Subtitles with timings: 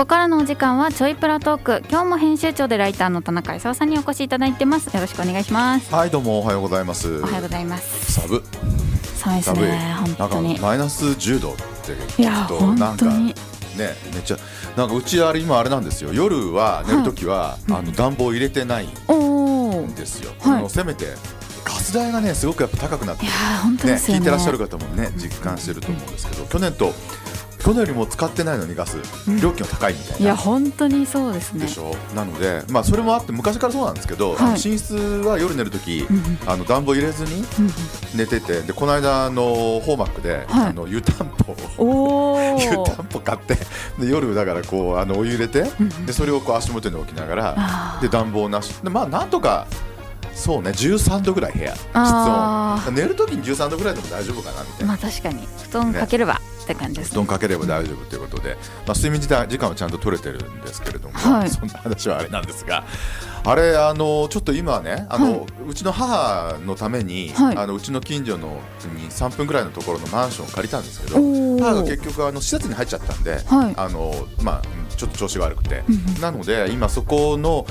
[0.00, 1.82] こからのお時間はちょいプラトーク。
[1.90, 4.86] 今日も編集長でライターの田中勲さんにお越しいただいてます。
[4.86, 5.94] よろしくお願いします。
[5.94, 7.20] はいどうもおはようございます。
[7.20, 8.12] おはようございます。
[8.12, 8.42] 寒
[9.18, 10.58] 寒いですね本当に。
[10.58, 11.56] マイナス10度っ
[12.16, 13.34] ていや聞くとなんか本当にね
[14.14, 14.38] めっちゃ
[14.74, 16.14] なんかうちあれ今あれなんですよ。
[16.14, 17.74] 夜は寝るときは、うん。
[17.74, 20.70] あの暖房入れてないんですよ、はい。
[20.70, 21.08] せめて
[21.62, 24.20] ガス代がねすごくやっぱ高くなっていやー本当ねですよね。
[24.20, 26.94] 聞いてらっしゃる方もね実感してると思うんですけど去年と
[27.60, 28.98] 去年よりも使ってないのにガス。
[29.28, 29.40] うん。
[29.40, 31.66] 料金は高いみたいな、いや本当にそうですね。
[31.66, 31.94] でしょ？
[32.14, 34.52] なので、まあ、それもあって昔からそうなんですけど、はい。
[34.52, 36.38] 寝室は夜寝るとき、うんうん。
[36.46, 37.72] あの暖房入れずにうんうん。
[38.16, 39.42] 寝ててでこの間あの
[39.80, 40.68] ホーマックで、はい。
[40.68, 41.54] あの湯たんぽ。
[41.78, 43.54] おお 湯たんぽ買って
[43.98, 46.06] で夜だからこうあのお湯入れてうんうん。
[46.06, 48.70] でそれをこう足元に置きながらで暖房なし。
[48.82, 49.66] でまあなんとか
[50.34, 54.86] そうね13度ぐらい部屋室あ温寝るときに13度ぐらいでも大丈夫かなみたいな。
[54.86, 55.46] まあ確かに。
[55.68, 61.50] 布団かければって感じです布団かければ大丈夫ということで、まあ、睡眠時間時間はちゃんと取れてるんですけれども、はい。
[61.50, 62.84] そんな話はあれなんですが
[63.44, 67.56] あれあのちょっと今ねあの、はうちの母のために、はい。
[67.56, 68.60] あのうちの近所の
[68.94, 73.74] に3分ぐらいのところのマンションを借りたんですけどお母がお結局あの施設に入っちゃったんで、はい。
[73.76, 74.62] あのまあ、
[74.96, 75.82] ちょっと調子が悪くて、
[76.20, 77.66] なので今そこの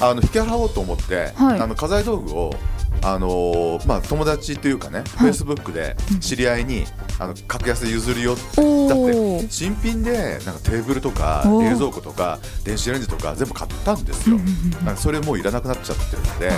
[0.00, 1.60] あの引き払おうと思って、はい。
[1.60, 2.54] あの家財道具を
[3.02, 6.84] あのまあ、友達というかね、フェイスブックで知り合いに
[7.18, 16.50] あの格安で譲るよっておだってお新品でなんかテーブルとか冷蔵庫とか電子レンジとか全部買ったんですよ、うんそれもういらなくなっちゃってるので。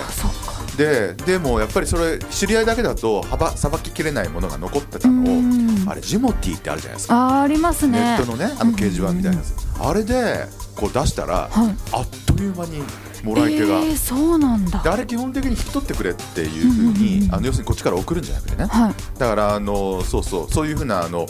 [0.77, 5.84] ででもやっぱりそれ知り合いだけだと幅さばききれないものが残ってたのをうん。
[5.86, 7.38] あれジモティーってあるじゃないですか。
[7.38, 7.98] あーありますね。
[7.98, 9.55] ネットのねあの掲示板みたいなやつ。
[9.78, 10.46] あれで
[10.81, 11.77] こう出したらはい。
[11.92, 12.83] あっという間に
[13.23, 13.81] もらい手が。
[13.81, 14.83] えー、そうなんだ。
[14.83, 18.95] であれ基本的に引き取ってくれっていうふうに、うんうんうんあの要するにこっちから送るんじゃなくてね、はい。
[19.19, 21.27] だからあのそうそうそういうふうなあの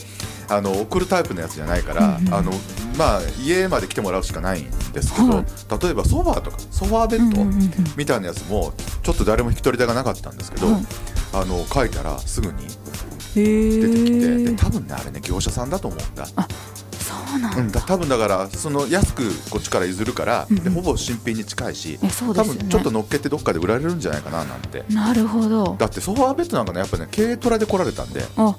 [0.48, 2.52] あの送るタイプのやつじゃないから、うんうんあの
[2.96, 5.82] まあ家まで来てもらうしかないんですけど、はい。
[5.82, 7.44] 例えばソファーとかソファーベッド
[7.96, 8.72] みたいなやつも
[9.02, 10.82] ちょっと誰も引き取り手がなかったんですけど、はい。
[11.32, 12.64] あの書いたらすぐに
[13.36, 14.44] へ出てきて、ー。
[14.44, 16.26] で多分ねあれね業者さんだと思うんだ。
[17.30, 20.64] そうなんだ、うん、だ多分だからその安くこっちから譲るから、うんうん。
[20.64, 22.58] でほぼ新品に近いし、えそうですよね。
[22.60, 24.84] 多分ちょっと乗っけてどっかで売られるんじゃないかななんて。
[24.90, 25.76] なるほど。
[25.78, 28.24] だってソファーベッドなんかねやっぱね軽トラで来られたんで。
[28.36, 28.56] あ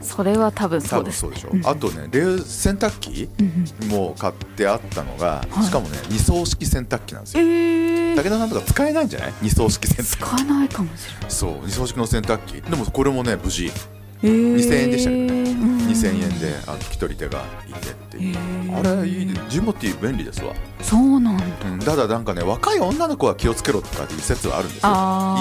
[0.00, 1.74] それは多分そ多うです、分そうでしょ、うん。
[1.74, 3.28] あとね冷洗濯機
[3.88, 5.64] も買ってあったのが、はい。
[5.64, 9.32] しかもね二層式洗濯機なんですえよー、武田さんとか使えないんじゃない？
[9.42, 11.24] 二層式洗濯使わないかもしれない。
[11.28, 12.60] 機そう二層式の洗濯機。
[12.62, 13.70] でもこれもね無事。
[14.24, 15.50] えー、2000円でしたけどね。
[15.50, 18.36] うん2000円であの引き取り手がいてっていう、
[18.76, 21.44] あれいいねジモティー便利ですわ、そうなんだ。
[21.64, 24.90] うん、ただなんかね若い女の子は気をつけろとかっていう説はあるんですよ。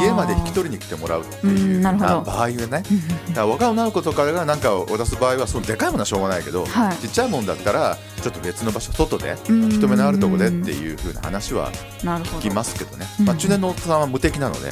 [0.02, 1.76] 家まで引き取りに来てもらうっていう。
[1.78, 2.10] うんなるほど。
[2.12, 2.58] あ場合はね。
[2.58, 6.98] うんうんだ若い女の子とかが何かを渡す場合はそのでかいものはしょうがないけど、はい。
[6.98, 9.70] ちっちゃいもんだったらちょっと別の場所外でうん。
[9.70, 11.72] 人目のあるところでっていう風な話は
[12.02, 14.72] 聞きますけどね、うんまあ、中年のおっさんは無敵なので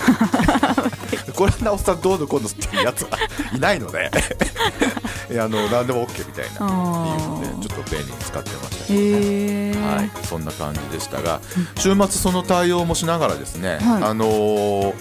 [1.36, 3.10] これなおっさんどうのこうのっていうやつは
[3.56, 4.12] いないので。
[5.40, 9.72] あの何でも OK みたいなっていうのでちょっと便利に使ってましたけどね。
[9.82, 11.42] はい、そんな感じでしたが、
[11.78, 14.04] 週末その対応もしながらですね、はい。
[14.04, 14.94] あのー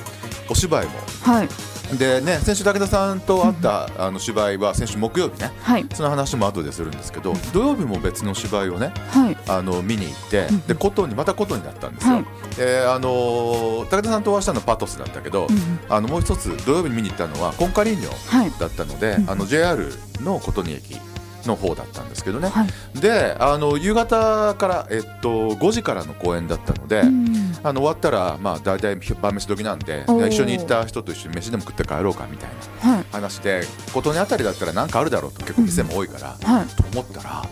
[0.51, 0.93] お芝居も
[1.23, 1.49] はい
[1.97, 5.53] でね先週武田さんと会った、 あの芝居は先週木曜日ね。
[5.63, 5.87] はい。
[5.95, 9.37] その話も後でするんですけど土曜日も別の芝居をねはい。
[9.49, 12.25] あの見に行ってうんでコトにまたコトにだったんですよ、はい。
[12.57, 15.47] であのー武田さんとお会いしたのはパトスだったけど、
[15.89, 18.53] あのもう一つ土曜日に見に行ったのはコンカリーニョはい。
[18.59, 20.99] だったので、うんあの JR のコトニ駅
[21.47, 23.01] の方だったんですけどね、はい。
[23.01, 27.55] であの夕方から、えっと、5時からの公演だったので、うん。
[27.63, 32.51] あの終わったら、まあ、大体晩飯時なんで一緒に行った人と一緒に飯でも食って帰ろうかみたい
[32.85, 33.05] なはい。
[33.11, 33.63] 話で
[33.93, 36.67] 琴音あたりだったら何かあるだろうと結構店も多いから、はい。
[36.67, 37.43] と思ったら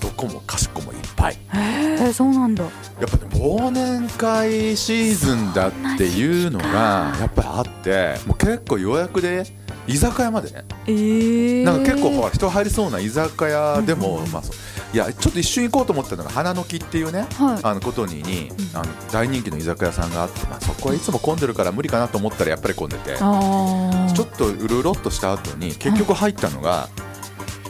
[0.00, 1.34] どこもかしこもぱい。
[1.34, 2.64] へえそうなんだ。
[2.64, 2.72] やっ
[3.10, 9.44] ぱね忘年会シーズンだっていうのがやっぱりあってもう結構予約で
[9.86, 10.64] 居酒屋までね。
[10.86, 14.56] えー、なんか結構ほら人入りそうな居酒屋でも、うんまあそう。
[14.92, 17.60] いやちょっと一瞬行こうと思ったのが花の木っていうねはい。
[17.62, 23.16] あのことにに、うんあの大人気の居酒屋さんがあって、まあ、そこはいつも混んでるから無理かなと思ったらやっぱり混んでて。
[23.16, 26.88] ちょっとうるろっとした後に結局入ったのが、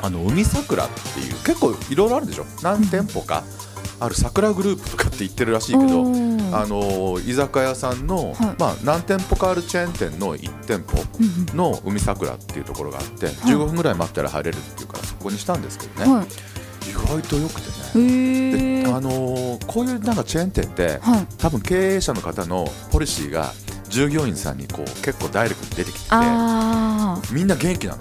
[0.02, 2.44] あの海桜っていう結構いろいろあるでしょ？
[2.62, 3.42] 何店舗か
[3.98, 6.02] ある桜グループとかって言ってるらしいけど、
[6.54, 8.56] あの居酒屋さんの、はい。
[8.58, 10.98] まあ、何店舗かあるチェーン店の1店舗
[11.56, 16.26] の海桜っていうところがあって、15分ぐらい待ったら入れるっていうからそこにしたんですけどね、はい。
[16.90, 21.26] 意外と良くてへね、えであのーこういうなんかチェーン店ってはい。
[21.38, 23.52] 多分経営者の方のポリシーが
[23.88, 26.10] 従業員さんにこう結構ダイレクトに出てきて
[27.32, 27.98] みんな元気なの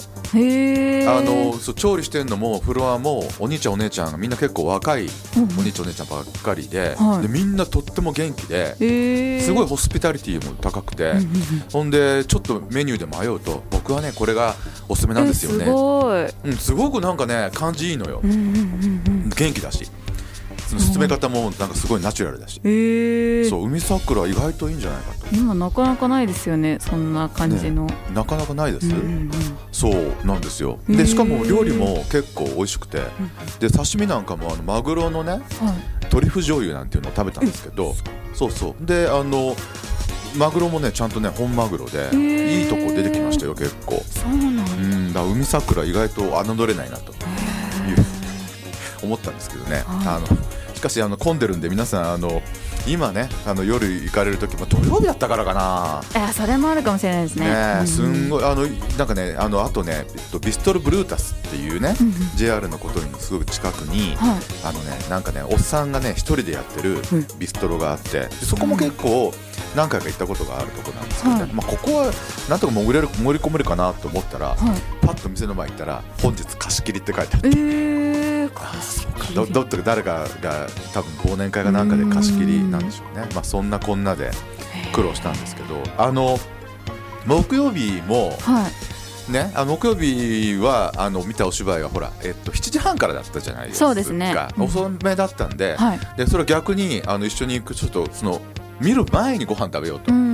[1.08, 5.08] あのそう調理してるのもフロアもお兄ちゃんお姉ちゃんがみんな結構若い
[5.58, 7.22] お兄ちゃんお姉ちゃんばっかりで,、はい。
[7.22, 8.76] でみんなとっても元気で。
[9.42, 11.14] すごいホスピタリティも高くて、
[11.72, 14.56] ほんでちょっとメニューで迷うと僕はねこれが
[14.90, 15.66] おすすめなんですよね。
[15.66, 16.26] すごい。
[16.26, 18.42] うん、すごくなんかね感じいいのよ、うんうんう
[19.28, 19.30] ん。
[19.30, 19.88] 元気だし
[20.68, 22.60] 進め方もなんかすごいナチュラルだし、
[23.50, 25.36] そう海桜意外といいんじゃないかと。
[25.36, 29.32] 今なかなかないですよねそんな感じの、なかなかないです、うんうんうん。
[29.72, 30.80] そうなんですよ。
[30.88, 33.04] でしかも料理も結構美味しくて。
[33.60, 35.42] で刺身なんかもあのマグロのねはい。
[36.10, 37.96] トリュフ醤油なんていうのを食べたんですけど。
[38.34, 38.86] そうそう。
[38.86, 39.56] であの
[40.38, 42.62] マグロもねちゃんとね本マグロでー。
[42.62, 44.04] いいとこ出てきましたよ結構。
[44.08, 44.64] そうなんだ。
[44.74, 45.14] うん。
[45.14, 47.14] だ海桜意外と侮れないなと
[49.06, 49.86] 思ったんですけどね、はい。
[50.08, 50.28] あの
[50.76, 52.42] しかしあの混んでるんで皆さんあの
[52.88, 56.02] 今ねあの夜行かれる時、まあ、土曜日だったからかな。
[56.14, 57.48] いやそれもあるかもしれないですね。
[57.48, 58.68] ねえすんごいあの
[58.98, 61.96] なんかねあのあとね、えっと、ビストルブルータスっていうね、
[62.36, 64.40] JR のことにすごく近くに、はい。
[64.66, 67.28] あのねなんかねおっさんがね一人でやってるうん。
[67.40, 69.34] ビストロがあってでそこも結構
[69.76, 71.54] 何回か行ったことがあるところなんですけどね、はい。
[71.54, 72.12] まあ、ここは
[72.50, 74.58] なんとか潜れる潜り込めるかなと思ったら、はい。
[75.02, 77.48] パッと店の前行ったら本日貸し切りって書いてあって。
[77.50, 78.25] えー、
[79.34, 83.28] どどっか誰かが多分忘年会がなんかで貸し切りなんでしょうね。
[83.34, 84.32] まあそんなこんなで
[84.94, 85.82] 苦労したんですけど。
[85.98, 86.40] あの
[87.26, 89.32] 木曜日もはい。
[89.32, 93.88] ねあの木曜日はあの見たお芝居がほら、えっと、7時半からだったじゃないですか。
[93.88, 94.36] そうですね。
[94.58, 94.64] うん。
[94.66, 96.00] 遅めだったんで,、はい。
[96.18, 98.40] でそれを逆にあの一緒に行くちょっとその
[98.80, 100.12] 見る前にご飯食べようと。
[100.12, 100.25] うんうんうん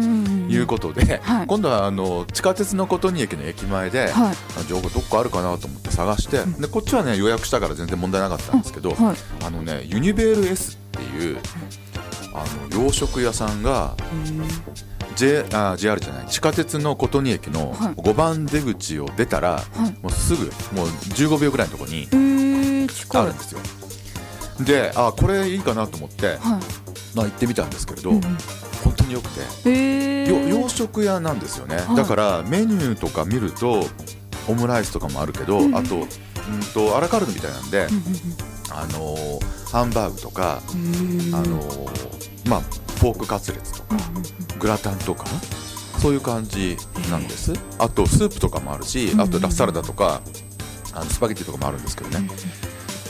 [0.51, 1.48] いうことで、はい。
[1.48, 4.36] 今度はあの地下鉄の琴仁駅の駅前で、はい。
[4.59, 9.15] あ情報どっかあるかなと思って探して、でこっちはね予約したから全然問題なかったんですけど、はい。
[9.44, 11.38] あのねユニベール S っていう
[12.33, 12.45] あ
[12.75, 13.95] の洋食屋さんが
[15.15, 17.94] J あ JR じゃない地下鉄の琴仁駅のはい。
[17.95, 19.98] 5番出口を出たら、はい。
[20.01, 20.45] もうすぐ
[20.75, 23.59] もう15秒ぐらいのところにあるんですよ。
[24.65, 28.22] であこれいいかなと思って、はいまあ、行ってみたんですけれど、うん
[28.84, 30.50] 本当によくて。
[30.50, 31.96] 洋食屋なんですよね、はい。
[31.96, 33.86] だからメニューとか見ると
[34.48, 36.06] オムライスとかもあるけど、うんあとうん
[36.74, 38.04] とアラカルトみたいなんで、うんうん
[38.72, 42.62] あのーハンバーグとか、うんあのーまあ、
[43.00, 43.96] ポークカツレツとか
[44.60, 45.25] グラタンとか
[46.00, 46.75] そういう感じ
[47.10, 47.54] なんです。
[47.78, 50.22] あとスープとかもあるしあとラサラダとか
[50.94, 52.28] あのスパゲティとかもあるんですけどね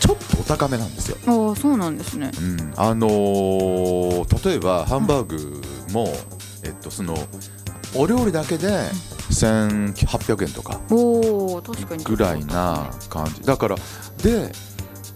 [0.01, 2.31] ちょっとお高めなんですよ、ああそうなんですね。
[2.39, 5.61] うん、あのー例えばハンバーグ
[5.91, 6.07] も、
[6.63, 7.15] えっとその
[7.95, 8.67] お料理だけで
[9.29, 10.79] 1800円とか。
[10.89, 12.03] おお確かに。
[12.03, 13.43] ぐらいな感じ。
[13.43, 13.75] だから
[14.23, 14.51] で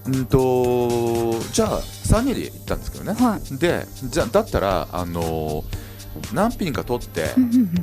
[0.06, 3.58] うんとじゃあ3人で行ったんですけどね、はい。
[3.58, 5.85] でじゃあだったらあのー
[6.33, 7.33] 何品か取って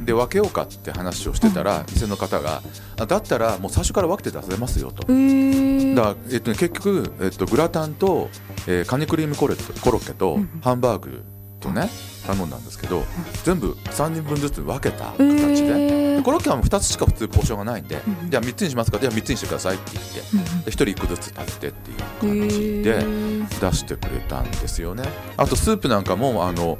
[0.04, 2.62] で分けようかって話をしてたら店の方が
[2.98, 5.04] あだったらもう最初から分けて出せますよと。
[5.08, 8.28] えー、だから、えっとね、結局、えっと、グラタンと、
[8.66, 11.22] えーカニクリームコロッケコロッケとうんハンバーグ
[11.60, 11.88] とね
[12.26, 13.02] 頼んだんですけど
[13.44, 15.34] 全部3人分ずつ分けた形えで。
[15.34, 16.16] ー。
[16.16, 18.98] でコロッケはもう2つしか普通ポーションがないんで、うんじゃあ3つにしますか？
[18.98, 21.98] じゃあ3つにしてくださいって言ってで1人1個ずつ食べてっていう
[22.40, 23.42] 感じへでー。
[23.70, 25.04] 出してくれたんですよね。
[25.36, 26.78] あとスープなんかもあの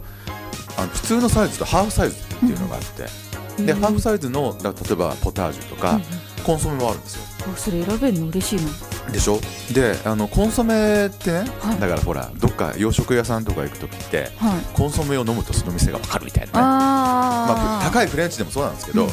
[0.77, 6.01] あの普通のサイズとハーフサイズっていうのがあって、でハーフサイズのだ例えばポタージュとか、
[6.45, 7.23] コンソメもあるんですよ。
[7.53, 9.13] あそれ選べるの嬉しいな。
[9.13, 9.41] でしょ？
[9.75, 11.81] であのコンソメってね、はい。
[11.81, 14.61] だからほらどっか洋食屋さんとか行く時ってはい。
[14.75, 16.53] コンソメを飲むとその店が分かるみたいな。
[16.53, 19.09] ねあまあ、あ高いフレンチでもそうなんですけど、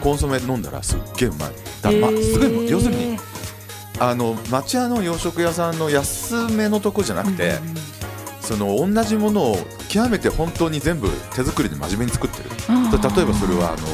[0.00, 1.50] コンソメ飲んだらすっげえうまい。
[1.80, 3.18] だ、まあ、すごい要するに
[3.98, 7.74] あの町屋の洋食屋さんの安めのとこじゃなくて、うんうんうん
[8.50, 9.56] その同じものを
[9.88, 12.50] 極めて本当に全部手作りで真面目に作ってる。
[12.50, 13.86] 例えばそれはあの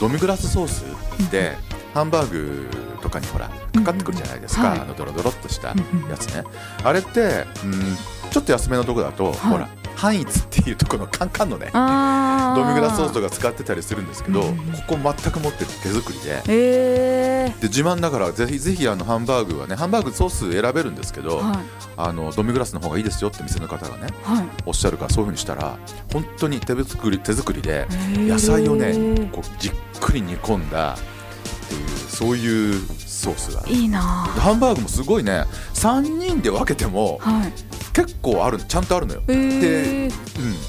[0.00, 0.84] ドミグラスソース
[1.32, 1.56] で
[1.92, 2.68] ハンバーグ
[3.02, 5.74] とかにほらかかってくるじゃないですか、あのドロドロっとしたや
[6.18, 6.44] つね、
[6.84, 7.72] あれって、うん、
[8.30, 16.42] ちょっと安めのとこだと、ほらハインツっていうところのカンカンのねあドミグラスソースとかか使ってたりするんですけど、うんここ全く持ってる手作りで。
[16.48, 21.58] えで自慢だからぜひぜひあのハンバーグはねハンバーグソース選べるんですけど、ー、はい。
[21.96, 24.48] あのドミグラスの方がいいですよって店の方がねはい。
[24.66, 25.78] おっしゃるからそういうふうにしたら
[26.12, 27.86] 本当に手作り手作りで
[28.16, 37.52] 野菜をねこうじっくり煮込んだっていうそういうソースがいいなでハンバーグもすごいね3人で分けてもはい
[37.96, 40.14] 結構あるちゃんとあるのよ、えー、で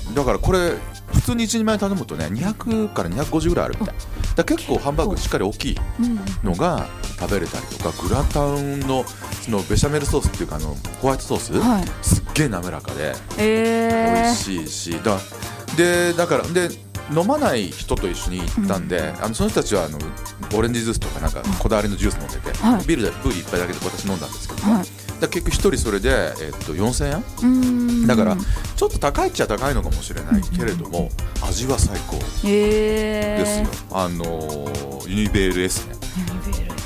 [0.08, 0.72] うん、だからこれ
[1.14, 3.96] 普通に1人前頼むとね200から250ぐらいあるみたい。
[4.36, 6.20] だ結構ハンバーグしっかり大きいうん
[6.50, 6.88] のが
[7.20, 9.04] 食べれたりとかグラタンの
[9.42, 11.86] そのベシャメルソースっていうかあのホワイトソース、はい。
[12.02, 15.18] すっげえ滑らかで美えー、味しいしだ
[15.76, 16.70] でだからで
[17.14, 19.98] 飲まない人と一緒に行ったんで、あのその人たちはあの
[20.58, 22.86] オレンジジュースとかなんかこだわりのジュース飲んでて、はい。
[22.86, 24.86] ビールでプール一杯だけで私飲んだんですけど、はい
[25.20, 27.24] だ結局一人それで、えっと4000
[28.02, 28.08] 円？
[28.08, 28.38] だから
[28.76, 31.10] ちょっと高いっちゃ高いのかもしれないけれども、
[31.42, 32.18] 味は最高。
[32.44, 35.96] ですよ、あのーユニベール S ね。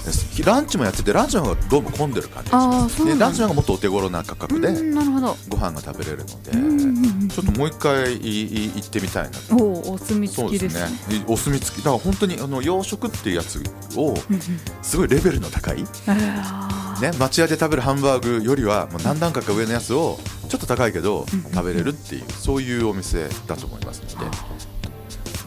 [0.06, 0.44] です。
[0.44, 5.36] ランチもやっててランチの方がどうも混んでる感じがしあますランチの方がもっとお手頃な価格でうんなるほど。
[5.50, 9.56] ご飯が食べれるので、うんうんうんちょっともう一回行ってみたいなと。
[9.56, 11.20] おおお墨付きですすね。
[11.20, 11.84] ねお墨付き。
[11.84, 13.64] だから本当にあの洋食っていうやつ
[13.96, 14.42] をうんうん。
[14.82, 21.44] すごいレベルの高い、ね、あー町屋で食べるハンバーグよりはもう何段階か上のやつをちょっと高いけどうん。
[21.52, 24.38] 食べれるっていうそういうお店だと思いますので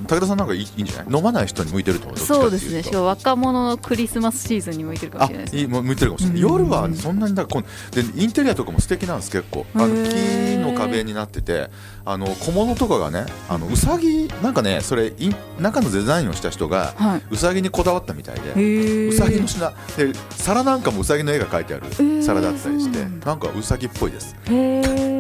[0.04, 1.16] 武田さんなんかいいいいんじゃない？
[1.16, 2.18] 飲まない人に向いてると思う。
[2.18, 2.82] そうですね。
[2.82, 6.40] しかも若者のクリスマスシーズンに向いてるかもあしれないです向いてるかもしれない、うん。
[6.40, 7.68] 夜はそんなにだこんで
[8.16, 9.30] インテリアとかも素敵なんです。
[9.30, 9.66] 結構。
[9.75, 11.70] あの木の壁になってて
[12.04, 17.23] あの小物とかがねあのうさぎなんかねそれイン中のデザインをした人がはい。
[17.30, 22.23] うさぎにこだわったみたいでうさぎの品で皿なんかもうさぎの絵が描いてあるー。
[22.23, 24.34] 皿だったりして、なんかうさぎっぽいです。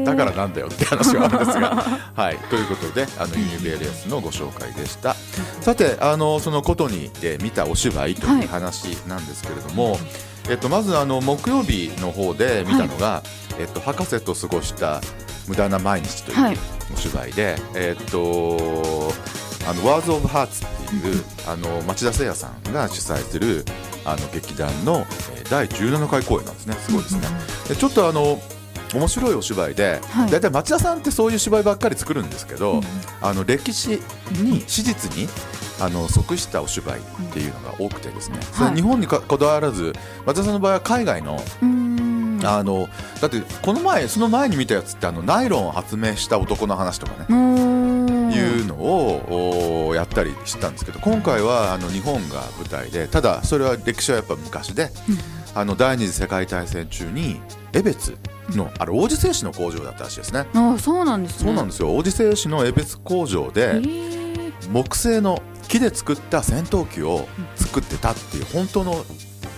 [0.04, 1.74] だからなんだよって話はあるんですが。
[2.14, 2.38] はい。
[2.50, 5.14] ということであのユニベール S のご紹介でした。
[5.60, 9.98] さてあのそのことにで見たお芝居という話なんですけれども、
[10.48, 13.22] えっと、まずあの木曜日の方で見たのが、
[13.58, 15.00] えっと、博士と過ごした
[15.48, 16.56] 無駄な毎日というはい。
[16.92, 19.12] お芝居で、えっと
[19.66, 23.64] あのワーズ・オブ・ハーツっていうあの町田誠也さんが主催する
[24.04, 26.74] あの劇団の、えー第17回公演なんですね。
[26.74, 27.22] すごいですね。
[27.68, 28.40] でちょっとあの
[28.94, 30.30] 面白いお芝居で、はい。
[30.30, 32.82] だいたい町田さんってそういう芝居ばっかり作るんですけど、うん。
[33.20, 34.00] あの歴史
[34.42, 35.28] に史実に
[35.80, 39.92] あの即したお芝居っていうのが多くてですね、それはい日本にかこだわらず
[40.26, 41.40] 町田さんの場合は海外の
[42.44, 42.88] あの
[43.20, 47.34] だってこの前その前に見たやつってあのナイロンを発明した男の話とかね、
[48.36, 54.90] いうのをおやったりしたんですけど今回はあの日本が舞台でただそれは歴史はやっぱ昔で、
[55.54, 57.40] あの第二次世界大戦中に
[57.72, 58.16] 江別
[58.50, 60.46] のあれ王子製紙の工場だったらしいですね。
[60.54, 63.80] あそうなんですねそうなんですよ王子製紙の江別工場で
[64.70, 69.04] 木製の木で作った戦闘機を作ってたっていう本当の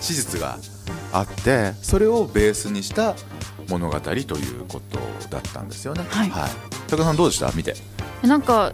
[0.01, 0.59] 史実が
[1.13, 3.15] あってそれをベースにした
[3.69, 4.25] 物語という
[4.69, 4.99] こと
[5.31, 6.05] だったんですよね。
[6.09, 6.31] はい
[6.89, 7.51] 高田さんどうでした？
[7.53, 7.75] 見て。
[8.23, 8.73] なんか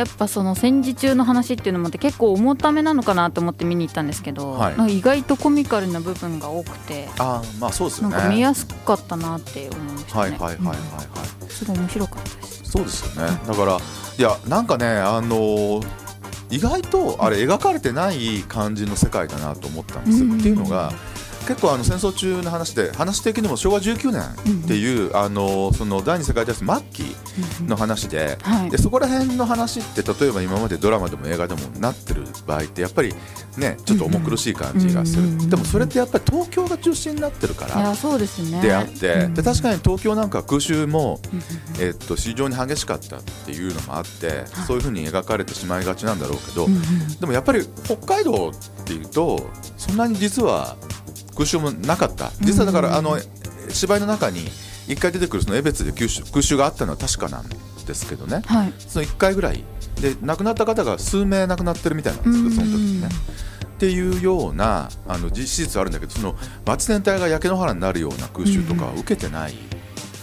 [0.00, 8.14] やっぱその戦時中の話っていうのもあって結構重ためなのかなと思って見に行ったんですけど、はい意外とコミカルな部分が多くてあーまあそうですよね。
[8.16, 10.20] なんか見やすかったなって思いましたね。
[10.20, 10.76] はいはいはいはいはい。
[11.42, 12.62] うんすごい面白かったです。
[12.64, 13.30] そうですよね。
[13.46, 15.86] だからいやなんかねあのー
[16.50, 20.24] 意外とあれ描かれてない感じの世界だなと思ったんです。
[20.24, 20.92] うんっていうのが
[21.46, 24.22] 結構あの戦争中の話で話的にも昭和19年
[24.64, 27.16] っていう、あのーその第二次世界大戦末期
[27.66, 28.38] の話で。
[28.42, 28.70] はい。
[28.70, 33.14] でそこら辺の話って例えば今までドラマでも映画でもなってる場合ってやっぱり
[33.56, 37.94] ねちょっと重苦しい感じがする、でもそれってやっぱり東京が中心になってるから。
[38.18, 38.60] ですね。
[38.60, 39.34] であって、うん。
[39.34, 41.20] で確かに東京なんか空襲も
[41.80, 44.46] えっと非常に激しかったっていうのもあって、はい。
[44.66, 46.66] そういうふうに描かれてしまいがちなんだろうけど、
[47.20, 50.76] でもやっぱり北海道っていうとそんなに実は
[51.40, 52.32] 空襲もなかった。
[52.40, 53.18] 実はだから、うんあの
[53.70, 54.40] 芝居の中に
[54.88, 57.48] 一回出てくるその江別で空襲空襲があったのは確かなん
[57.86, 58.42] ですけどね。
[58.46, 58.72] はい。
[58.78, 59.64] その1回ぐらい。
[60.00, 63.08] で亡くなった方が数名亡くなってるみたいなんですけどその時にね。
[63.62, 69.54] っていうようなあの事実はあるんだけどその町全体が焼け野原になるような空襲とかは受けてない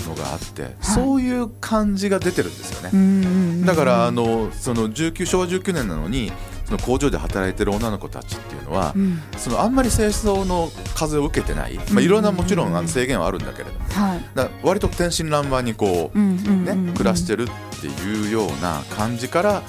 [0.08, 2.92] のがあって、そういう感じが出てるんですよね。
[2.94, 3.30] うんうんう
[3.64, 6.32] んだからあのその19昭和19年なのに
[6.68, 9.22] その工場で働いてる女の子たちっていうのは、うん。
[9.38, 13.86] そのあんまり戦争の風を受けてない、まあ、いろんなもちろんあの制限はあるんだけれども。
[13.86, 14.22] はい。
[14.64, 19.64] 割と天真爛漫にこう、ね、暮らしてるっていうような感じから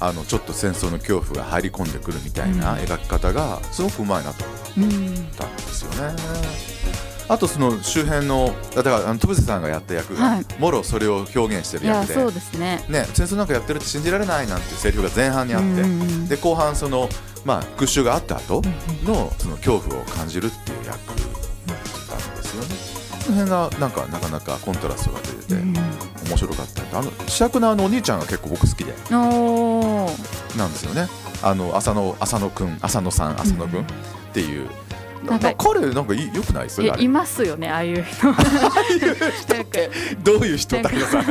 [0.00, 2.78] あのちょっと戦争の恐怖が入り込んでくるみたいなうん。
[2.78, 6.77] 描き方がすごくうまいなと思っうんたんですよね。
[7.28, 10.46] あとその周辺のだからあの戸伏さんがやった役が、はい。
[10.58, 12.14] もろそれを表現してる役で。
[12.14, 12.84] そうですね。
[12.88, 16.28] ね、戦争なんかやってるって信じられないなんていうセリフが前半にあって、うんうんうん。
[16.28, 17.08] で後半その、
[17.44, 18.62] まあ、空襲があった後
[19.04, 22.68] うんのその恐怖を感じるっていう役なんですよね。
[23.20, 25.74] その辺がなんかなかなかコントラストが出ててうん
[26.28, 28.94] 面白かったあの主役のあのお兄ちゃんが結構僕好きで。
[29.10, 31.08] なんですよね。
[31.42, 33.84] あの浅野浅野くん浅野さん浅野くんうん。
[33.84, 33.86] っ
[34.32, 34.70] ていう。
[35.24, 36.70] なんかな彼なんかい良くない？
[36.70, 37.02] それあれ。
[37.02, 38.32] いますよねああいう人。
[40.22, 41.22] どういう人だけどさ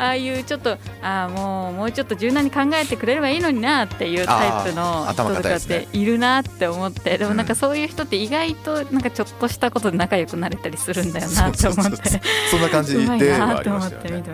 [0.00, 12.20] ああいうちょっとあもうもうちょっと柔軟に考えてくれればいいのになっていうタイプの人とかっているなって思って、でもなんかそういう人って意外となんかちょっとしたことで仲良くなれたりするんだよなって思って。
[12.50, 14.24] そんな感じではありましたよね。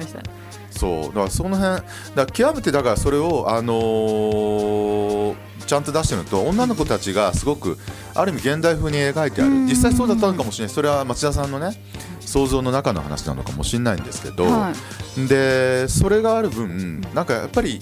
[0.71, 1.03] そう。
[1.07, 1.83] だからその辺
[2.15, 7.79] だ極めてだからそれをあのー、ちゃんと出してるのと女の子たちがすごく
[8.15, 9.51] ある意味現代風に描いてある。
[9.65, 10.75] 実際そうだったのかもしれない。
[10.75, 11.77] それは町田さんのね
[12.27, 14.73] 想像の中の話なのかもしれないんですけど、は
[15.17, 17.81] い、でそれがある分なんかやっぱり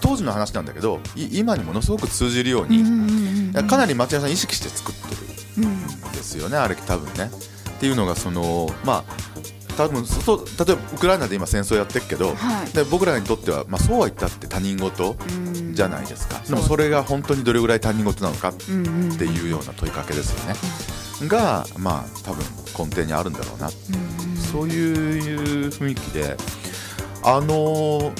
[0.00, 5.14] 当時の話なんだけど今にものすごく通じるように、かなり町田さん意識して作って
[5.60, 7.30] るんですよね、あれ多分ね。
[7.70, 9.14] っていうのがそのまあ
[9.76, 15.16] 多分そ例えばウクライナで今戦争やってるけど、はい、で僕らにとっては、まあ、そうは言ったって他人事
[15.72, 16.38] じゃないですか。
[16.40, 18.64] でもそれが本当にどれぐらい他人事なのかって
[19.24, 20.54] いうような問いかけですよね、
[21.22, 22.44] がまあ多分
[22.78, 23.70] 根底にあるんだろうな、
[24.52, 26.36] そういう雰囲気で
[27.22, 28.12] あの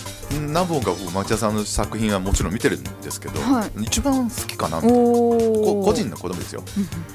[0.51, 4.81] 何本か町田さんの作品はもちろん見てるんですけど、はい、一番好きかな。
[4.81, 6.63] 個人の子供ですよ、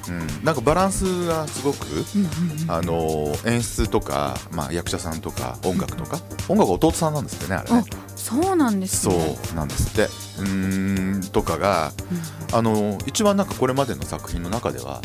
[0.08, 1.86] うん、なんかバランスがすごく、
[2.68, 6.18] あの演出とか、まあ、役者さんとか音楽とか、
[6.48, 7.84] 音楽は弟さんなんですってねあれね
[8.20, 10.00] そうなんです、ね、そうなんです。
[10.00, 10.08] って
[10.40, 11.92] うんとかが、
[12.52, 15.00] あの一番なんかこれまでの作品の中では、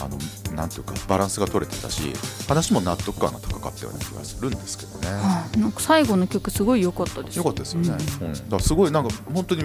[0.00, 2.12] あのなんていうかバランスが取れてたし
[2.46, 7.36] 話も納得感が高かったような気がするんですけどね、はあ、なんか最後の曲すごい良かったです。
[7.36, 9.64] 良かったですよね、うん、うん、だからすごいなんか本当に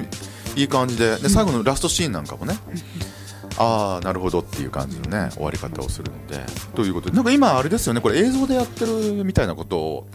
[0.55, 2.55] いい感じでで最後のラストシーンなんかもね、
[3.57, 6.45] ああなるほどっていう感じのね終わり方をするので。
[6.75, 10.07] ということでなんか今あれですよねこれ映像でやってるみたいなことを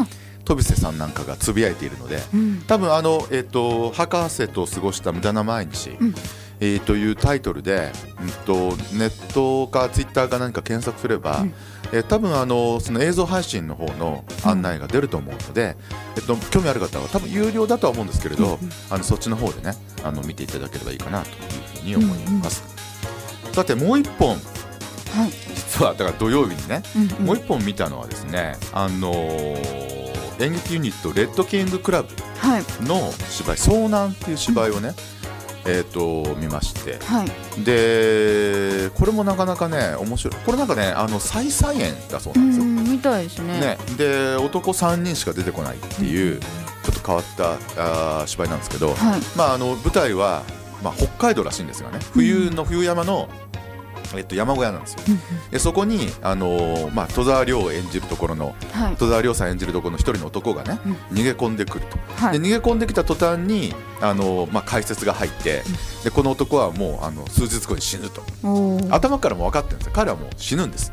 [0.44, 6.14] 飛瀬さんなんかがつぶやいているので、うん、多分あの、えーと「博士と過ごした無駄な毎日」うん。
[6.60, 11.54] えー、というタイトルで、うんと、ネットかツイッターか何か検索すれば、うん、
[11.90, 15.62] えー、多分あのその映像配信の方の案内が出ると思うので、
[16.16, 22.62] うん、えっと、興味ある方は多分有料だとは思うんですけれど、うん、あのそっちの方でねあの見ていただければいいかなというふうに思います。
[23.42, 32.08] うんうん、さてもう一本、はい、実はだから土曜日にね、うんうん、もう一本見たのはですね、あのー、演劇ユニットレッドキングクラブ
[32.82, 34.94] の芝居「遭難」っていう芝居をね、
[35.66, 40.34] えーと、見まして、はい、でこれもなかなかね面白い。
[40.46, 42.64] これなんかねあの再菜園だそうなんですよ。
[42.64, 43.60] みたいですね。
[43.60, 43.78] ね。
[43.96, 47.24] で男3人しか出てこないっていう、ちょっと変わっ
[47.76, 50.42] たあ芝居なんですけど、はい、まあ、あの舞台は、
[50.82, 51.98] まあ、北海道らしいんですがね。
[52.12, 53.28] 冬の冬山の、
[54.16, 55.00] えっと、山小屋なんですよ、
[55.50, 65.62] でそこに、あのー、まあ、戸沢亮を演じるところの、はい、戸沢亮さん演じるところの一人の男がね、うん、逃げ込んでくると、はい、で逃げ込んできた途端に、あのー、まあ、解説が入って、
[65.98, 68.22] うん、でこの男はもうあの数日後に死ぬと。
[68.90, 69.92] 頭からも分かってるんですよ。
[69.94, 70.92] 彼はもう死ぬんです。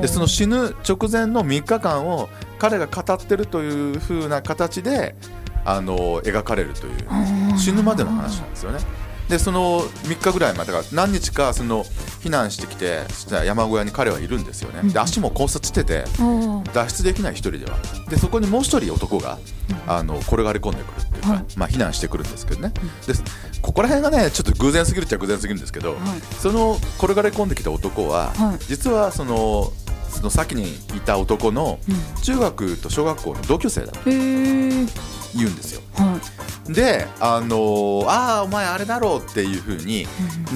[0.00, 5.14] でその死ぬ直前の3日間を彼が語ってるというふうな形で
[5.64, 8.78] あの描かれるという死ぬまでの話なんですよね。
[9.28, 13.02] でその3日ぐらい前だから何日かその避難してきて
[13.44, 16.04] 山小屋に彼はいるんですよね、で足も骨折してて
[16.72, 17.76] 脱出できない一人では。
[18.08, 19.38] でそこにもう一人男が
[19.86, 22.72] あの転がり込んでくるっていうか、はい、まあ、避難してくるんですけどね、
[23.06, 23.14] で
[23.62, 26.00] ここら辺がねちょっと偶然すぎるっちゃ偶然すぎるんですけど、はい、
[26.38, 29.72] その転がり込んできた男は、はい、実はその
[30.10, 31.78] その先にいた男の
[32.22, 35.82] 中学と小学校の同級生だと言うんですよ。
[36.68, 40.06] であのー、ああお前あれだろうっていうふうに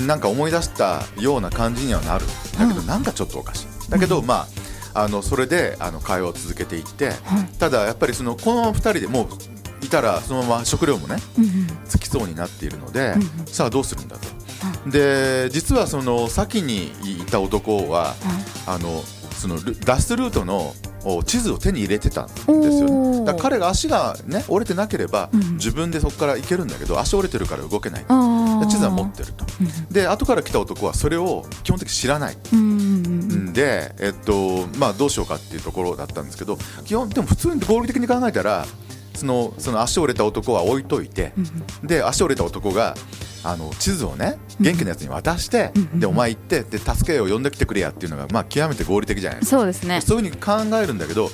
[0.06, 2.24] なんか思い出したような感じにはなる。
[2.58, 3.90] だけど、なんかちょっとおかしい。
[3.90, 4.46] だけど、ま
[4.94, 7.12] ああのそれであの会話を続けていって、
[7.58, 11.16] ただやっぱりそのこの2人でもういたらそのまま食料もね、
[11.84, 13.14] つきそうになっているので、
[13.46, 14.28] さあどうするんだと。
[14.90, 16.88] で実はその先に
[17.20, 18.14] いた男は、
[18.66, 20.74] あのその脱出ルートの
[21.24, 23.24] 地図を手に入れてたんですよね。
[23.24, 28.04] だから彼が足が、ね、折れてなければ、自分でそこから行けるんだけど足折れてるから動けない。
[28.68, 29.44] 地図は持ってると、
[29.90, 38.66] で後から来た男はそれを基本的に知らない、んで、えっとまあ、どうしようかっていうところだったんですけど基本でも普通に合理的に考えたら
[39.14, 41.32] そのその足折れた男は置いといて、
[41.82, 42.94] で足折れた男が
[43.50, 49.56] あの地図をね元気なやつに渡して、でお前行ってで助けを呼んできてくれやっていうのが、まあ、極めて合理的じゃないですか。
[49.58, 50.00] そうですね。
[50.02, 51.30] そういうふうに考えるんだけど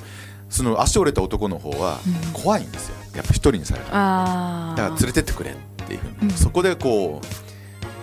[0.49, 1.99] その足折れた男の方は
[2.33, 5.55] 怖いんですよ、やっぱ一人にされるだから連れてってくれっ
[5.87, 7.21] ていうふうに、そこでこ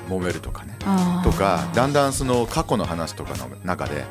[0.09, 0.77] う揉めるとかね。
[1.23, 4.03] とかだんだんその過去の話とかの中で。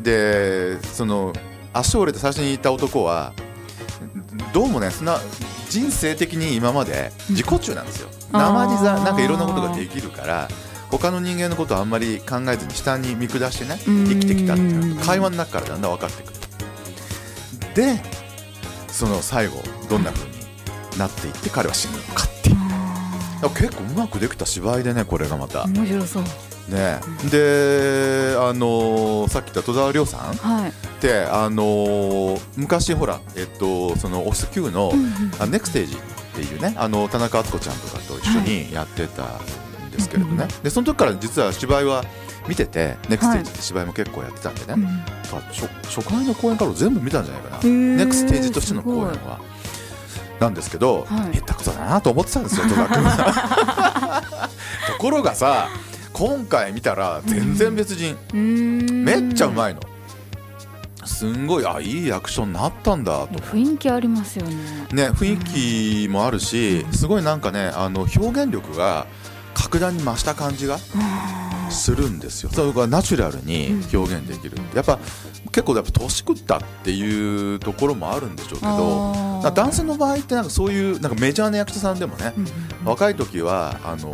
[0.00, 1.32] でその
[1.72, 3.32] 足折れて最初にいた男は
[4.52, 5.18] どうもねそんな
[5.68, 8.08] 人生的に今まで自己中なんですよ。
[8.32, 10.48] 生地ざなんかいろんなことができるから
[10.90, 16.34] 他の人間のことをあんまり考えずに下に見下してね生きてきたっていう会話の中からだんだん分かってくる。
[17.74, 18.02] で
[18.88, 22.56] その最後どんなふうになっていって彼は死ぬのかっていう。
[23.50, 25.66] 結構うまくできた芝居でねこれがまた。
[25.66, 26.24] 面白そう。
[26.68, 26.98] ね、
[27.30, 35.98] であのー、さっき言った戸沢亮さん、はい、であのー、昔ほらえっとそのオス Q の、うんうん、ネクステージっ
[36.34, 42.04] ていうねあの田中敦子ちゃんとかと一緒にやってたんですけれどね、はい、でその時から実は芝居は
[42.48, 45.42] 見ててネクステージって芝居も結構やってたんでね、はい、
[45.84, 47.62] 初回の公演から全部見たんじゃないかな。
[47.64, 49.40] ネクステージとしての公演は。
[50.38, 54.48] なんですけど、はい、下手くそだなと思ってたんですよ戸田君は。
[54.92, 55.68] ところがさ
[56.12, 59.80] 今回見たら全然別人、うん、めっちゃうまいの。
[61.06, 63.38] すんごいあいいアクションになったんだと。
[63.38, 64.54] 雰囲気ありますよね。
[64.92, 69.06] ね雰囲気もあるし、すごいなんかねあの表現力が
[69.54, 70.78] 格段に増した感じが
[71.70, 72.50] するんですよ。
[72.52, 74.98] それがナチュラルに表現できる、やっぱ
[75.52, 82.34] 結構やっぱ年食ったっていうところもあるんでしょうけど男性の場合ってなんかそういうなんかメジャーな役者さんでもね、
[82.84, 84.12] 若い時はあの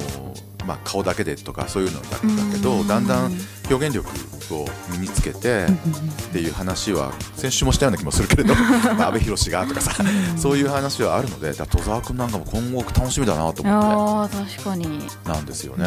[0.66, 2.16] まあ、顔だけでとかそういうのだ
[2.52, 3.32] けどだんだん
[3.70, 4.08] 表現力
[4.54, 8.54] を身につけてっていう話は先週もしたような気もするけれど
[9.04, 9.92] 阿部寛がとかさ
[10.36, 14.36] そういう話はあるので戸沢君なんかも今後楽しみだなと思って。
[14.36, 15.00] 確かに。
[15.26, 15.86] なんですよね。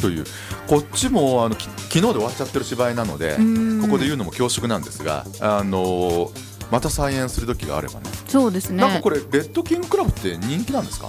[0.00, 0.24] という
[0.66, 3.36] こっちもあの昨日で終わっちゃってる芝居なので
[3.82, 6.30] ここで言うのも恐縮なんですがあの
[6.70, 8.06] また再演する時があればね。
[8.28, 8.76] そうですね。
[8.82, 11.08] なんかこれレッドキングクラブって人気なんですか？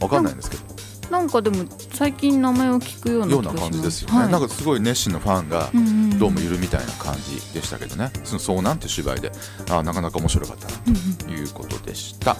[0.00, 0.62] わかんないんですけど
[1.10, 5.70] なんかでも最近名前を聞くようなような感じですよね、はい、なんかすごい熱心なファンが
[6.18, 9.32] どうもいるみたいな感じでしたけどね「そのそうなんて芝居で。
[9.70, 10.74] あなかなか面白かったな。
[11.18, 12.36] ということでした。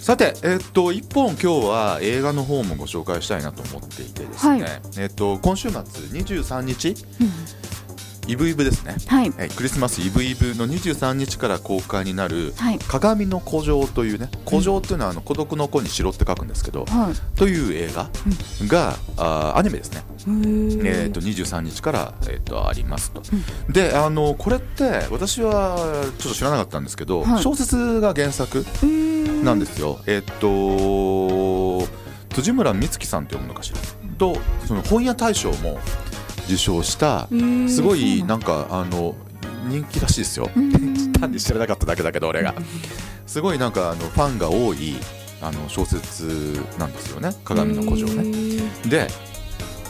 [0.00, 7.32] さて、えっと、一本今日は映画の方もご紹介したいなと思っていてですね、はい、えっと、今週末23日、うん
[8.26, 12.54] イブイブですね、はい、クリスマスイブイブの23日から公開になる
[12.88, 18.08] 「鏡の古城」というね古城っていうのはあの孤独の子に城って書くんですけど、はい、という映画
[18.66, 20.04] が、あアニメですね。
[20.26, 23.22] えー、と23日から、えー、とありますと、
[23.66, 25.76] うん、であのこれって私は
[26.18, 28.64] ちょっと知らなかったんですけど、はい、小説が原作
[29.42, 30.00] なんですよ。
[30.06, 31.86] えっ、ー、と
[32.34, 33.78] 辻村美月さんというものかしら。
[34.14, 35.78] とその本屋大賞も
[36.46, 37.28] 受賞した
[37.68, 39.14] すごいなんかあの
[39.68, 40.50] 人気らしいですよ。
[41.18, 42.54] 単に知らなかっただけだけど俺が。
[43.26, 44.96] すごいなんかあのファンが多い
[45.40, 47.34] あの小説なんですよね。
[47.44, 48.62] 鏡の古城ね。
[48.86, 49.08] で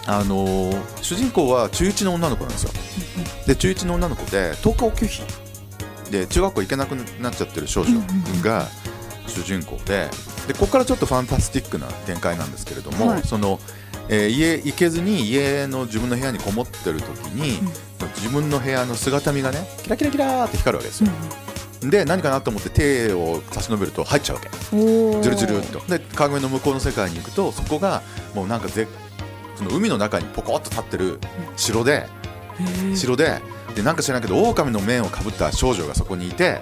[0.06, 2.70] あの主人公は中1の女の子なんですよ。
[3.46, 5.22] で中1の女の子で登校拒否
[6.10, 8.00] で中学校行けなくなっちゃってる少女
[8.42, 8.68] が
[9.26, 10.08] 主人公で。
[10.46, 13.58] でここからちょっとファンタスティックな展開なんですけれども、はい、その
[14.08, 17.66] えー、家行けずに家の自分の部屋にこもってる時に、うん、
[18.16, 21.10] 自分の部屋の姿見がねキラキラキラって光るわけですよ、
[21.82, 24.50] うん、で何かなと思って手を差し伸べると入っちゃうわけ。
[24.50, 25.80] ジュルジュルっと。
[25.88, 28.02] で鏡の向こうの世界に行くとそこが
[28.34, 28.86] もうなんかぜ
[29.56, 31.18] その海の中にポコッと立ってる
[31.56, 32.08] 城で、
[32.94, 33.40] 城で
[33.74, 36.60] でなんか知らないけど狼の面をかぶった少女がそこにいて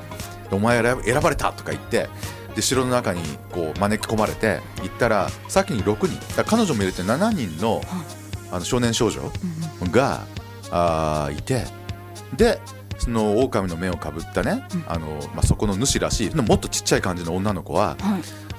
[0.50, 2.08] お前選ばれたとか言って
[2.54, 6.44] で城の中にこう招き込まれて行ったら先に6人。
[6.44, 7.82] 彼女も入れて7人の
[8.50, 9.20] あの少年少女
[9.90, 10.26] が、
[10.70, 11.64] あいて
[12.36, 12.60] で
[12.98, 17.96] その狼の目をかぶったね、あのまあ、そこの主らしいもっとちっちゃい感じの女の子は、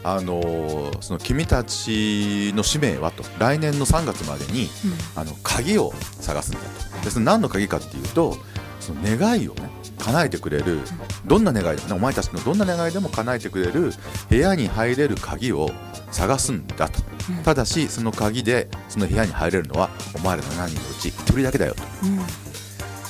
[0.03, 4.69] あのその君たちの使命はと来年の3月までに、
[5.15, 7.05] あの鍵を探すんだと。
[7.05, 8.37] でその何の鍵かっていうと
[8.83, 10.79] その願いをね叶えてくれる
[11.25, 13.93] どんな願いでもねお前たちのどんな願いでも叶えてくれる
[14.29, 15.69] 部屋に入れる鍵を
[16.11, 17.01] 探すんだと、
[17.43, 21.83] ただしその鍵でその部屋に入れるのはお前ら7人のうち1人だけだよと。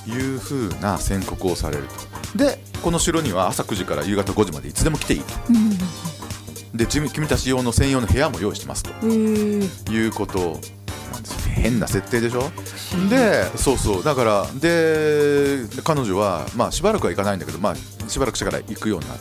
[0.06, 1.84] いうふうな宣告をされる
[2.34, 2.38] と。
[2.38, 5.34] でこの城には朝9時から夕方5時までいつでも来ていいと。
[6.76, 8.92] で君たち用の専用の部屋も用意してますと。
[9.06, 10.60] いうこと
[11.64, 12.52] 変な設定でしょ？
[13.10, 14.04] でそうそう。
[14.04, 17.76] だからで彼女は、まあ、しばらくは行かないんだけど、まあ、
[18.10, 19.20] しばらくしてから行くようになる、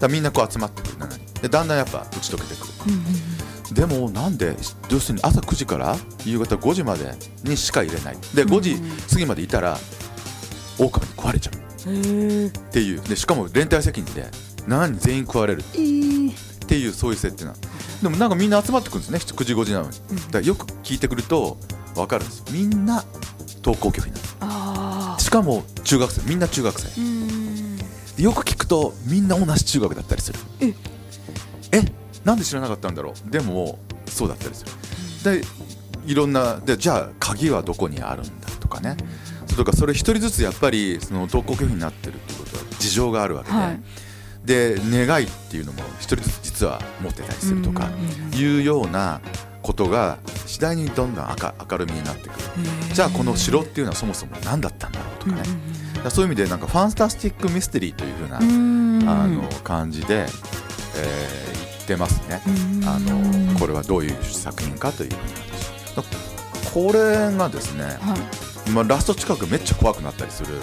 [0.00, 4.56] だみんなこう集まってくる7人でだんだんやっぱ打ち解けてくる、でもなんで
[4.90, 8.16] 要するに朝9時から夕方5時までにしか入れない。
[8.34, 8.76] で5時
[9.08, 9.78] 過ぎまでいたら
[10.78, 11.54] 狼に食われちゃう。
[11.54, 13.00] っていう。
[13.02, 14.22] でしかも連帯責任で
[14.66, 15.60] 7人全員食われる。
[15.60, 17.56] っていうそういう設定なの。
[18.02, 19.18] でもなんかみんな集まってくるんですね。
[19.18, 19.96] 9時5時なのに。
[20.30, 21.58] だよく聞いてくると
[21.94, 22.24] 分かる？
[22.24, 23.04] んですみんな
[23.62, 24.46] 登校拒否な
[25.12, 26.22] のしかも中学生。
[26.28, 28.22] みんな中学生。
[28.22, 30.38] よく聞くとみんな同じ中学だったりする。
[30.60, 30.74] え？
[31.72, 31.82] え？
[32.24, 33.30] なんで知らなかったんだろう？
[33.30, 34.72] でもそうだったりする。
[35.40, 35.44] で
[36.06, 38.96] いろんなでじゃあ鍵はどこにあるんだとかね。
[39.56, 43.80] とかそれ一人ずつやっぱりその登校拒否になってるってことは事情があるわけで、はい、
[44.44, 47.88] で願いっていうのも一人ずつ実は持ってたりするとか
[48.34, 49.20] いうような
[49.62, 51.28] ことが次第にどんどん
[51.70, 52.44] 明るみになってくる。
[52.92, 55.42] じゃあこの城っていうのはそもそも何だったんだろうとかね、
[56.10, 62.40] そういう意味でなんかファンスタスティック・ミステリーというふうなあの感じで、えー、言ってますね。
[62.86, 68.70] あのこれはどういう作品かというふうな話これがですね、はい。
[68.70, 70.58] まあ、ラスト近くめっちゃ怖くなったりする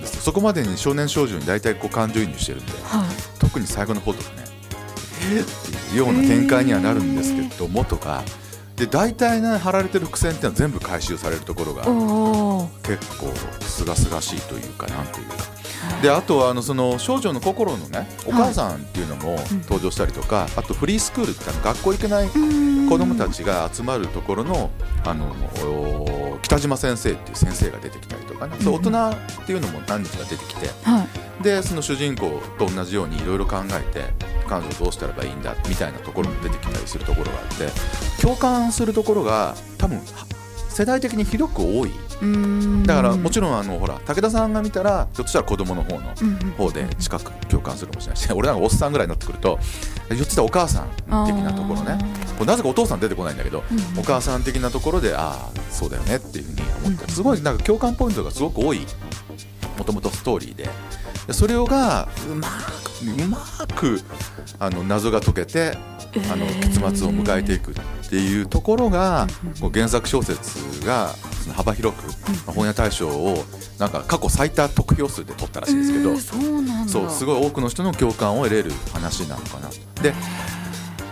[0.00, 3.06] ですそこまでに少年少女に大体こう感情移入してるんで、はい、
[3.38, 4.44] 特に最後の方とかね
[5.32, 8.22] えっていうような展開にはなるんですけどもとか
[8.76, 11.82] で大体ね貼られてる伏線っていうのは全部回収されるところが
[12.82, 15.26] 結構すがすがしいというかなんという。
[15.28, 15.56] か。
[16.02, 24.70] であとはあのその少女の心のねお母さんっていうのも登場したりとか、はい、あとフリースクールってあの学校行けない子どもたちが集まるところの
[25.04, 25.34] あの
[26.42, 31.06] 北島先生っていう先生が出てきたりとかね、そう大人っていうのも何人か出てきて、は
[31.40, 34.04] い、でその主人公と同じようにいろいろ考えて
[34.46, 37.68] 彼女をどうしたらいいんだみたいなところも出てきたりするところがあって
[38.26, 40.00] 共感するところが多分
[40.68, 41.92] 世代的に広く多い。
[42.84, 48.20] だからもちろんあのほら武田さんが見たらひょっとしたら子供の方の方で近く共感するかもしれない。
[48.20, 49.60] し 俺なんかおっさんぐらいになってくると
[50.08, 50.88] ひょっとしたらお母さん
[51.26, 51.98] 的なところね。
[52.44, 53.62] なぜかお父さん出てこないんだけど、
[53.96, 58.84] お母さん的なところでああそうだよねっていうふうに思ってすごいなんか共感ポイントがすごく多い。
[59.78, 60.68] もともとストーリーで。
[61.32, 63.38] それがうまくうま
[63.74, 64.00] く
[64.58, 65.76] あの謎が解けて
[66.32, 67.74] あの結末を迎えていく
[68.06, 69.26] っていうところが、
[69.60, 71.10] こう原作小説が
[71.54, 72.04] 幅広く、
[72.52, 73.44] 本屋大賞を
[73.78, 76.16] なんか過去最多得票数で取ったらしいんですけど、
[76.88, 79.68] そうすごい多くの人の共感を得れる話なのかな。
[80.02, 80.14] で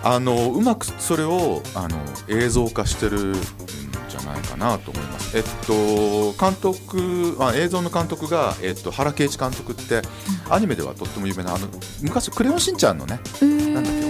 [0.04, 5.36] あのうまくそれをあの映像化してるんじゃないかなと思います。
[5.36, 10.02] えっと監督あ映像の監督が、えっと、原敬一監督って
[10.50, 11.66] アニメではとっても有名なあの
[12.02, 14.03] 昔「クレヨンしんちゃん」のねなんだっけ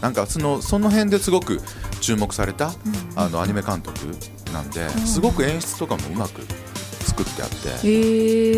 [0.00, 1.60] なんかそのその辺ですごく
[2.00, 2.72] 注目された、
[3.16, 3.98] あのアニメ監督
[4.52, 6.42] なんですごく演出とかもうまく
[7.04, 7.56] 作ってあって、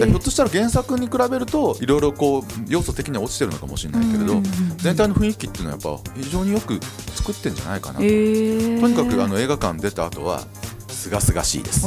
[0.07, 4.40] ひょっとしたら原作に比べるといろいろこう要素的には落ちてるのかもしれないけれど、
[4.77, 6.79] 全体の雰囲気っていうのはやっぱ非常によく
[7.14, 10.40] 作ってんじゃないかなと、とにかくあの映画館出た後は
[10.88, 11.87] すがすがしいです。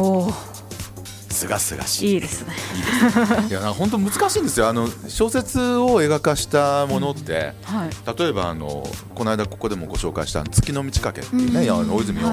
[1.38, 2.14] すがすがしい。
[2.16, 2.54] いいですね。
[3.50, 4.68] いや、本当難しいんですよ。
[4.68, 12.28] あの小説を映画化したものって、うんはい、例えばあのこの間ここでもご紹介した月の満ち欠けっていうね、うん、大泉洋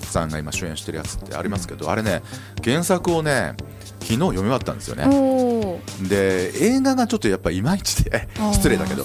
[0.00, 2.22] さんが今主演してるやつってありますけど、あれね
[2.64, 3.54] 原作をね
[4.00, 5.80] 昨日読み終わったんですよね。
[6.08, 9.04] で映画がちょっとやっぱいまいちで失礼だけど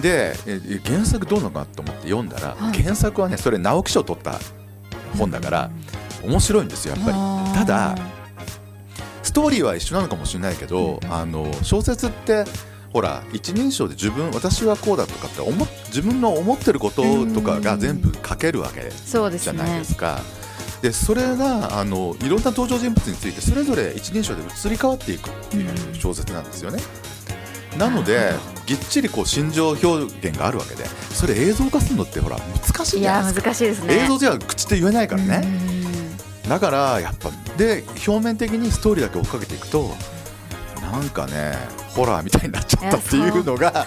[0.00, 0.34] で
[0.84, 4.38] 原作どうなのかなと思って読んだら、はい、原作はねそれ直木賞取った
[5.18, 5.70] 本だから、
[6.22, 7.58] 面白いんですよやっぱり。
[7.58, 8.15] ただ
[9.36, 12.46] ストーリーは一緒なのかもしれないけど、うん、あの小説って
[12.90, 20.22] ほら一人称で自分私はこうだとかって思自分の思ってることとかが全部書けるわけじゃないですか。
[20.80, 26.80] でそれがあのいろんな登場人物についてそれぞれ一人称で移り変わっていくっていう小説なんですよね。
[27.76, 28.32] なので
[28.64, 33.48] ぎっちりこう心情表現があるわけでそれ映像化するのってほら難しいじゃないですか。
[33.50, 34.02] 難しいですね。
[34.02, 35.76] 映像じゃ口で言えないからね。
[36.48, 39.90] だからやっぱで表面的にストーリーだけ追っかけていくと
[40.80, 41.54] なんかね
[41.88, 43.86] ホラーみたいになっちゃったっていうのが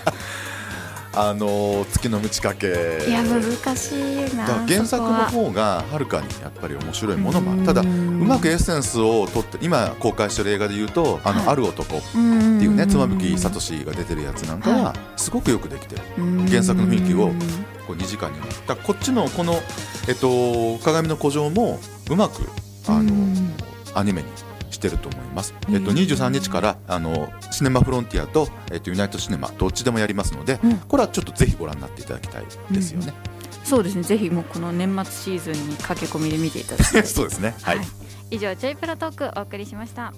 [1.13, 2.67] あの月の満ち欠け。
[3.07, 3.41] いや難
[3.75, 7.63] しいな原作の方がはるかにやっぱり面白いものもある。
[7.63, 16.01] ただうまくエッセンスを取って今公開してる映画でいうと「あの、はい、ある男」っていうね妻夫木聡が出てるやつなんかはすごくよくできてる。
[16.47, 17.29] 原作の雰囲気を
[17.87, 19.55] こう2時間にだこっちのこの、
[20.07, 22.43] えっと「鏡の古城」もうまく
[22.87, 23.13] あの
[23.95, 24.27] アニメに
[24.79, 25.53] してると思います。
[25.69, 33.13] えっと23日からあのシネマフロンティアとえっとユナイトシネマどっちでもやりますので、うん、これはちょっとぜひご覧になっていただきたいですよね。
[33.59, 34.03] うん、そうですね。
[34.03, 37.03] ぜひもうこの年末シーズンに駆け込みで見ていただきたい。
[37.05, 37.55] そうですね。
[37.61, 37.77] はい。
[37.77, 37.87] はい、
[38.31, 40.13] 以上ジョイプラトークお送りしました。